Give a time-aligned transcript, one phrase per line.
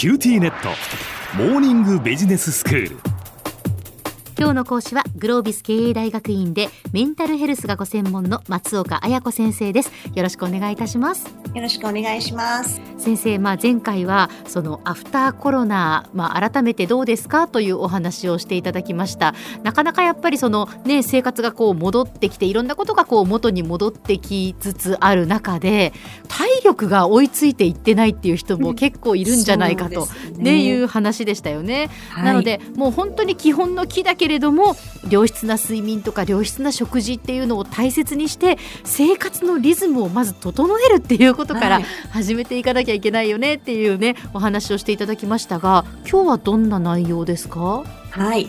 [0.00, 0.70] QTnet
[1.36, 3.09] モーニングビジネススクール。
[4.40, 9.92] 今日の講師はグロービス経営大学院でメンタルヘルスがご専門の松岡彩子先生です。
[10.14, 11.26] よろしくお願いいたします。
[11.54, 12.80] よろしくお願いします。
[12.96, 17.48] 先生まあ前回はそのアフターコロナまあ改めてどうですか？
[17.48, 19.34] というお話をしていただきました。
[19.62, 25.92] なかなかやっぱりそのね生活がこう戻ってきていろんなことがこう元に戻ってきつつある中で
[26.28, 34.76] 体力が追いついていってないっていう人も結構いるんじゃないかと、ね、いう話でしたよね、はい、なのでもう本当に基本の木だけれども
[35.10, 41.80] 良質な睡眠とか良質な食事っていうのを大切にして生活のリズムをまず整えるっていうことから
[42.10, 47.84] 始めていかなきゃいけないよねっていうねお話をしていただきましたが今日はどんな内容ですか？
[48.10, 48.48] はい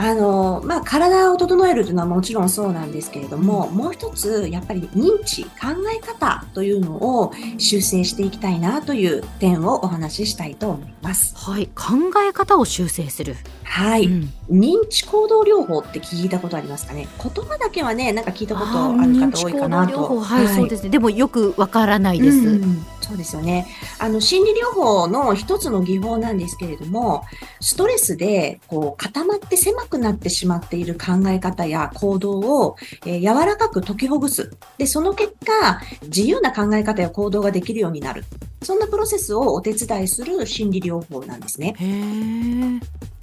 [0.00, 5.50] あの、まあ、体を整えるというのはもちろんそうなんですけれども、もう一つ、やっぱり認知、考
[5.92, 11.34] え方というのを修正していきたいなという点をお話ししたいと思います。
[11.36, 11.66] はい。
[11.74, 11.94] 考
[12.24, 13.34] え方を修正する。
[13.78, 17.06] はい、うん、認知行動療法って聞いたことありますかね？
[17.22, 20.20] 言葉だけはねなんか聞いたことある方多いかなと。
[20.20, 20.88] はい、はい、そうですね。
[20.90, 23.68] でもよくわからないです、うん、そうですよね。
[24.00, 27.24] あの心理療法の一つの技法なんですけれども
[27.60, 32.76] ストレスでこう固まって狭くなってしまっている考え方や行動を、
[33.06, 34.50] えー、柔らかく解きほぐす。
[34.76, 38.24] でその結果自由な考え方や行動ができるようになる。
[38.60, 41.76] そんなプロセスをお手伝いする心理療法なんですね。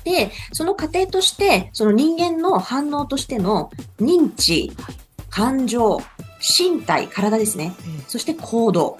[0.05, 4.71] で、その過程として、その人間の反応としての認知、
[5.29, 5.99] 感情、
[6.39, 7.75] 身体、体ですね。
[8.07, 8.97] そして行動。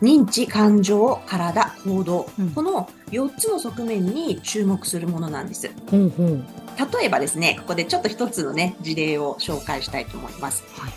[0.00, 2.30] 認知、感情、体、行動。
[2.38, 5.70] うん、この4つの側面に注目するものなんです。
[5.92, 10.62] うんうん、例えばですね、ここでちょっと一つのね、事例を紹介したいと思います。
[10.78, 10.92] はい、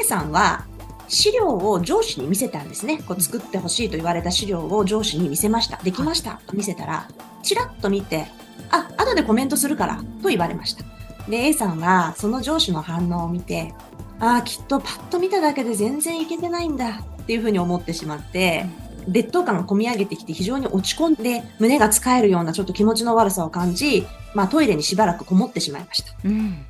[0.00, 0.66] A さんは
[1.08, 2.98] 資料を上司に見せたんですね。
[3.06, 5.76] こう作ってほしいと言われた資料を上司に見せました。
[5.82, 6.40] できました。
[6.46, 7.08] と見せたら、
[7.42, 8.26] ちらっと見て、
[8.70, 10.84] あ、後でコメントするからと言われました。
[11.28, 13.74] で、A さんはその上司の反応を見て、
[14.18, 18.66] ああ、きっとパッと見ただけで全然いけてないんだっていうふうに思ってしまって、
[19.08, 26.12] 劣等感が込み上げてきて非常に落ち込んで胸が使えるようなちょっと気持ちの悪さを感じ、まあトイレにしばらくこもってしまいました。
[26.24, 26.64] うん、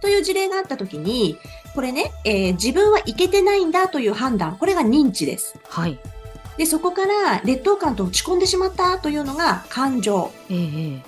[0.00, 1.38] という事例があった時に、
[1.74, 5.54] これね、えー、自分はいけてないんだという判断、これが認知です。
[5.68, 5.98] はい。
[6.56, 10.30] で、そこから劣等感と落ち込んでしまったというのが感情。
[10.50, 11.00] えー、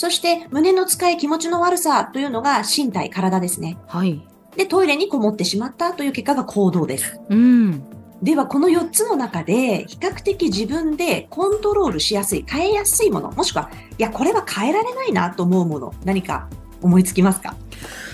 [0.00, 3.76] そして胸の使い気持ちの悪さというのが身体、体ですね。
[3.86, 4.26] はい。
[4.56, 7.20] で、トイレにこもってしまったという結果が行動です。
[7.28, 7.84] うん。
[8.22, 13.68] では、この4つの中で、比較的自分でコントロールしやすい、変えやすいもの、もしくは、
[13.98, 16.48] いや、これは変えられないなと思うもの、何か
[16.80, 17.54] 思いつきますか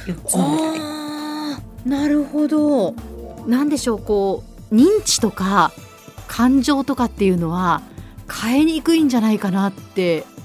[0.07, 0.73] ?4 つの中
[1.85, 1.89] で。
[1.89, 2.97] なるほど。
[3.47, 4.43] なんでしょう、こ
[4.73, 5.71] う、認知とか
[6.27, 7.81] 感情とかっていうのは
[8.29, 10.36] 変えにくいんじゃないかなって思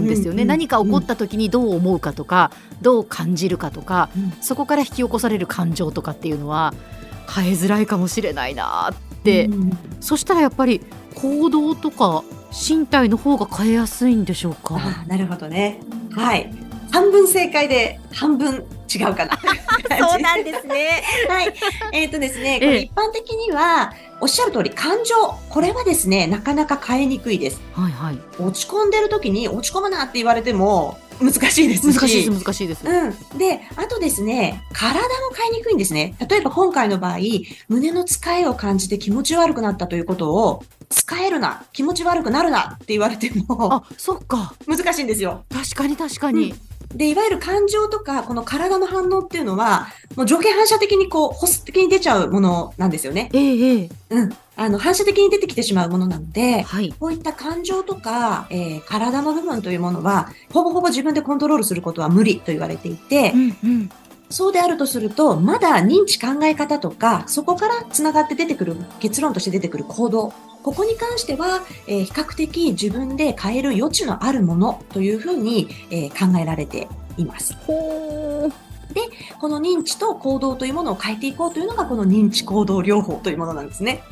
[0.00, 2.50] うんですよね、何か起こった時にどう思うかとか、
[2.82, 4.08] どう感じるかとか、
[4.40, 6.74] そこから引き起こされる感情とかっていうのは
[7.34, 9.48] 変えづらいかもしれないなって、
[10.00, 10.80] そしたらやっぱり
[11.14, 14.80] 行動とか身体の方が変えやすいんでしょうか？
[15.06, 15.80] なるほどね。
[16.12, 16.52] はい。
[16.90, 19.38] 半分正解で半分違うかな。
[19.98, 21.02] そうなんですね。
[21.28, 21.54] はい。
[21.92, 25.14] えっ、ー、とですね、これ一般的には、おっしゃる通り、感情。
[25.48, 27.60] これはですね、なかなか変えにくいです。
[27.72, 28.18] はいはい。
[28.38, 31.98] 落ち込んでる時に、落ち込むなって言われても、難しいですし。
[31.98, 32.86] 難しいです、難しいです。
[32.86, 33.38] うん。
[33.38, 36.14] で、あとですね、体も変えにくいんですね。
[36.28, 37.18] 例えば今回の場合、
[37.68, 44.54] 胸の使いを感じて気持ち悪くなったということを、使えるな、気持ち悪くなるなって言われても、あ、そっか。
[44.66, 45.44] 難しいんですよ。
[45.52, 46.50] 確かに確かに。
[46.50, 53.30] うんで、いわゆる感情とか、この体の反応っていうのは、もう条件反射的にこう、保守的に出ちゃうものなんですよね。
[53.32, 54.30] ええうん。
[54.56, 63.90] あの、反射的に出てきてしまうものなので、はい、こういった感情とか、えー、体の部分というものは、ほぼほぼ自分でコントロールすることは無理と言われていて、うんうん
[64.30, 70.32] そうであるとすると、まだ認知考え方とか、そこから繋がって出てくる、結論として出てくる行動。
[70.62, 77.56] ここに関しては、えー、比較的自分で変える余地のあるものというふうに、えー、考えられています。
[78.92, 79.02] で、
[79.38, 84.02] この認知と行動というものを変えていこうというのが、この認知行動療法というものなんですね。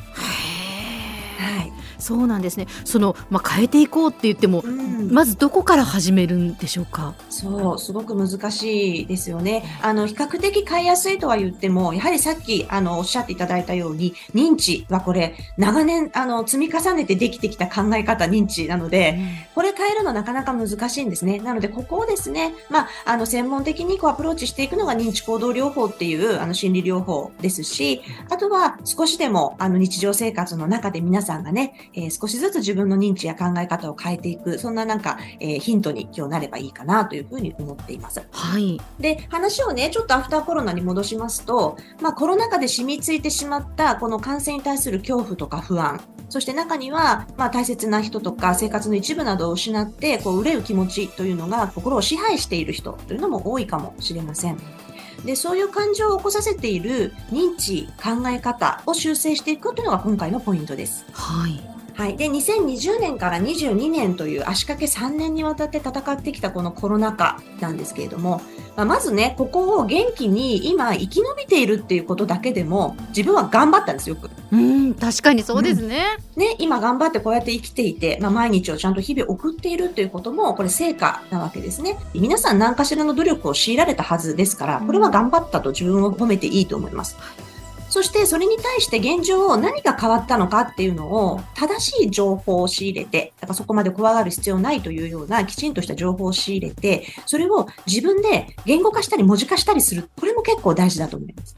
[1.39, 1.71] はい。
[1.99, 2.67] そうなんですね。
[2.85, 7.13] そのまあ変えていこうって言っても、うん、まずどこから始めるんでしょうか？
[7.29, 9.63] そう、すごく難しいですよね。
[9.81, 21.39] あの比較的変えやすいとは言っても、やはりさっきあのおっしゃっていただいたように、認知はこれ長年あの積み重ねてできてきた考え方認知なので、うん、これ変えるのなかなか難しいんですね。
[21.39, 38.21] なのでここをですね、まああの専門的にこうアプローチしていくのが認知行動療法っていうあの心理療法ですし、あとは少しでもあの日常生活の中で皆さんがね、えー少しずつ自分の認知や考え方を変えていく、そんななんか、えーヒントに今日なればいいかなというふうに思っています。
[38.31, 38.81] はい。
[38.99, 54.57] で、話をね、ちょっとアフターコロナに戻しますと、まあコロナ禍で染みついてしまったこの感染に対する恐怖とか不安、そして中には、まあ大切な人とか生活の一部などを失って、こう憂う気持ちというのが心を支配している人というのも多いかもしれません。
[55.25, 61.05] で、そういう感情を起こさせている認知、考え方を修正していくというのが今回のポイントです。
[61.11, 61.61] はい。
[61.99, 62.15] はい。
[62.15, 68.41] で、2020年から22年という足掛け3年にわたって戦ってきたこのコロナ禍なんですけれども、
[68.77, 74.29] まあ、まずね、ここを元気に今生き延びているっていうことだけでも、自分は頑張ったんですよく。
[74.51, 76.17] うん、確かにそうですね。
[76.35, 81.97] ね、今頑張ってこうやって生きていて、まあ、毎日をちゃんと日々送っているっていうことも、これ成果なわけですね。
[82.13, 87.17] 皆さん何かしらの努力を強いられたはずですから、これは頑張ったと自分を褒めていいと思います。
[87.89, 100.07] そしてそれに対して現状何が変わったのかっていうのを正しい情報を仕入れて、だからそこまで怖がる必要ないというようなきちんとした情報を仕入れて、それを自分で言語化したり文字化したりする。
[100.19, 101.55] これも結構大事だと思います。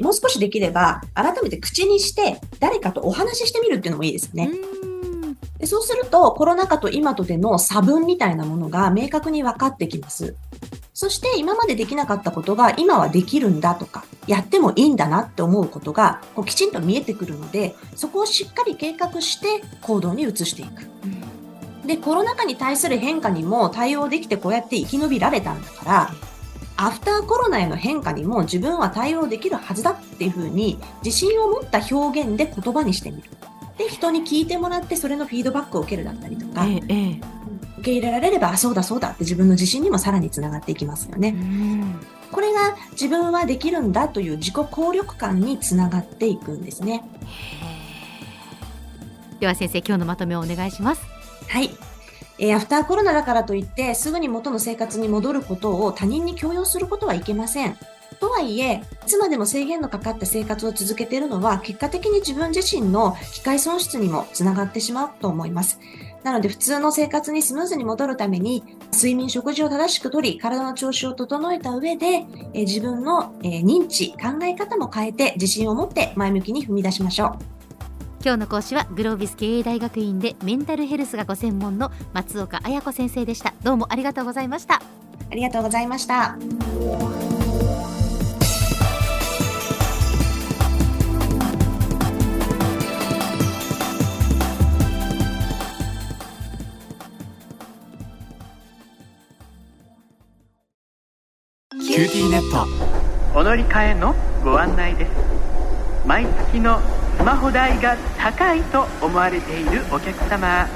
[0.00, 4.50] もう少しできれば、改めて口にして誰かとお話ししてみるっていうのもいいですよね。
[4.82, 4.94] うん
[5.58, 10.36] でそうすると、コロナ禍と今とでの差分みたいなものが明確に分かってきます。
[10.92, 20.86] そして今までできなかったことが今はできるんだとか、やってもいいんだなって思うことがこうきちんと見えてくるので、そこをしっかり計画して行動に移していく。
[21.86, 26.10] で、コロナ禍に対する変化にも対応できてこうやって生き延びられたんだから、
[26.76, 33.30] アフターコロナへの変化にも自分は対応できるはずだっていうふうに自信を持った表現で言葉にしてみる。
[33.78, 37.20] で、人に聞いてもらってそれのフィードバックを受けるだったりとか、ええええ
[37.78, 41.32] 受け入れられれば、あそうだそうだって自分の自信にもさらにつながっていきますようね。
[41.32, 42.00] ん
[42.32, 47.04] これが自分はできるんだという自己効力感につながっていくんですね。
[49.38, 51.02] では先生今日のまとめをお願いします。
[51.48, 51.70] はい。
[52.38, 57.76] えーアフターコロナだからといって、すぐに元の生活に戻ることを他人に強要することはいけません。
[58.20, 65.78] とはいえ、いつまでも制限のかかった生活を続けているのは、結果的に自分自身の機械損失にもつながってしまうと思います。
[66.22, 77.53] なので、普通の生活にスムーズに戻るために、睡眠、食事を正しくとり、体の調子を整えた上で、え自分の、え認知、考え方も変えて、自信を持って前向きに踏み出しましょう。
[78.24, 83.52] 今日の講師はグロービス経営大学院でメンタルヘルスがご専門の松岡彩子先生でした。
[83.62, 84.76] どうもありがとうございました。
[85.30, 86.34] ありがとうございました。
[101.70, 105.10] QTnet お乗り換えのご案内です
[106.06, 106.80] 毎月の
[107.18, 110.68] スマホ代が高いと思われているお客様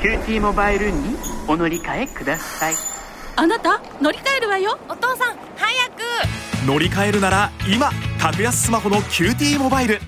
[0.00, 1.16] QTモバイルに
[1.46, 2.74] お乗り換えください。
[3.36, 4.78] あなた乗り換えるわよ。
[4.88, 6.66] お父さん早く。
[6.66, 7.90] 乗り換えるなら今
[8.20, 10.00] 格安スマホの QTモバイル